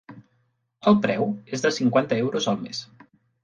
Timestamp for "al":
2.55-2.61